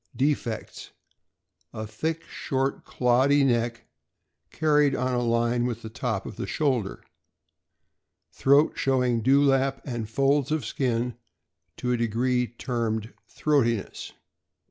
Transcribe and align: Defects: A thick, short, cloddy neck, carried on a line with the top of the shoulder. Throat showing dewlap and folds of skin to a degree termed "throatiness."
Defects: 0.15 0.89
A 1.73 1.85
thick, 1.85 2.23
short, 2.23 2.83
cloddy 2.83 3.43
neck, 3.43 3.85
carried 4.49 4.95
on 4.95 5.13
a 5.13 5.21
line 5.21 5.67
with 5.67 5.83
the 5.83 5.91
top 5.91 6.25
of 6.25 6.37
the 6.37 6.47
shoulder. 6.47 7.03
Throat 8.31 8.79
showing 8.79 9.21
dewlap 9.21 9.79
and 9.85 10.09
folds 10.09 10.49
of 10.51 10.65
skin 10.65 11.17
to 11.77 11.91
a 11.91 11.97
degree 11.97 12.47
termed 12.47 13.13
"throatiness." 13.27 14.13